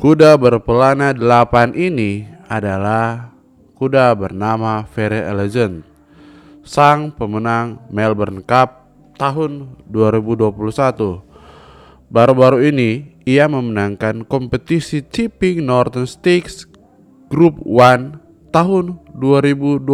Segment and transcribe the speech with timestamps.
[0.00, 3.36] Kuda berpelana delapan ini adalah
[3.76, 5.84] kuda bernama Very Elegant,
[6.64, 8.88] sang pemenang Melbourne Cup
[9.20, 11.20] tahun 2021.
[12.08, 16.64] Baru-baru ini ia memenangkan kompetisi Tipping Northern Stakes
[17.28, 19.84] Group 1 tahun 2022.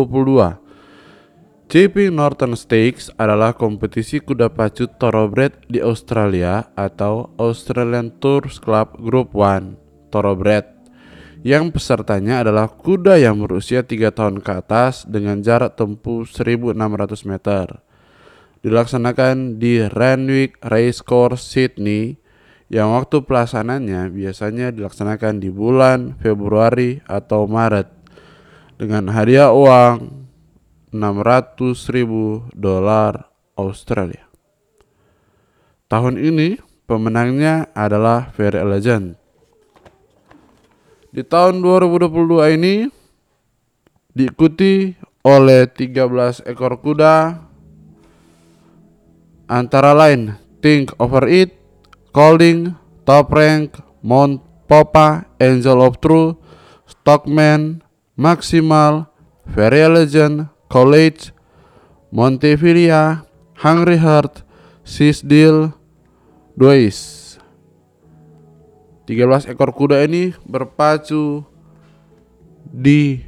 [1.67, 9.35] Tipping Northern Stakes adalah kompetisi kuda pacu thoroughbred di Australia atau Australian Tours Club Group
[9.35, 9.86] 1
[10.17, 10.77] thoroughbred
[11.45, 16.75] yang pesertanya adalah kuda yang berusia 3 tahun ke atas dengan jarak tempuh 1600
[17.29, 17.85] meter.
[18.65, 22.19] Dilaksanakan di Randwick Racecourse Sydney
[22.67, 27.87] yang waktu pelaksanaannya biasanya dilaksanakan di bulan Februari atau Maret
[28.75, 30.27] dengan hadiah uang
[30.91, 34.27] 600 ribu dolar Australia.
[35.87, 36.59] Tahun ini
[36.91, 39.26] pemenangnya adalah Very Legend
[41.17, 42.13] di tahun 2022
[42.61, 42.93] ini
[44.13, 44.93] diikuti
[45.25, 47.41] oleh 13 ekor kuda
[49.49, 51.57] antara lain Think Over It,
[52.13, 52.77] Colding,
[53.09, 56.37] Top Rank, Mount Popa, Angel of True,
[56.85, 57.81] Stockman,
[58.13, 59.09] Maximal,
[59.49, 61.33] Very Legend, College,
[62.13, 63.25] Montefilia,
[63.57, 64.45] Hungry Heart,
[64.85, 65.73] Sisdil,
[66.61, 67.26] Duis.
[69.07, 71.47] 13 ekor kuda ini berpacu
[72.67, 73.23] di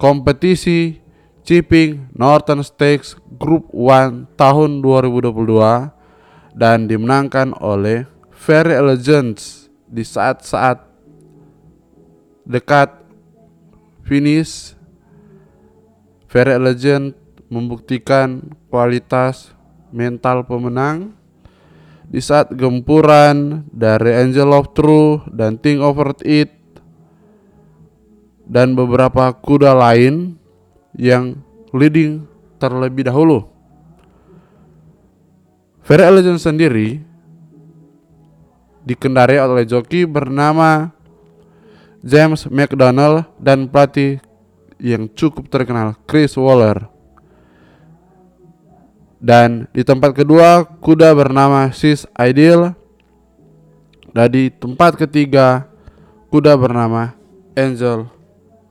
[0.00, 1.04] kompetisi
[1.44, 10.80] Chipping Northern Stakes Group 1 tahun 2022 dan dimenangkan oleh Very Elegance di saat-saat
[12.48, 12.88] dekat
[14.08, 14.72] finish.
[16.32, 17.12] Very Elegant
[17.52, 19.52] membuktikan kualitas
[19.92, 21.17] mental pemenang
[22.08, 26.56] di saat gempuran dari Angel of Truth dan Think Over It
[28.48, 30.40] dan beberapa kuda lain
[30.96, 31.36] yang
[31.76, 32.24] leading
[32.56, 33.44] terlebih dahulu.
[35.84, 37.00] Very Elegant sendiri
[38.88, 40.92] dikendari oleh joki bernama
[42.00, 44.20] James McDonald dan pelatih
[44.80, 46.97] yang cukup terkenal Chris Waller.
[49.18, 52.74] Dan di tempat kedua kuda bernama Sis Ideal.
[54.14, 55.66] Dan di tempat ketiga
[56.30, 57.14] kuda bernama
[57.58, 58.06] Angel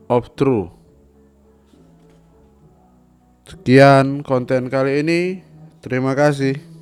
[0.08, 0.72] of True.
[3.48, 5.22] Sekian konten kali ini.
[5.80, 6.77] Terima kasih.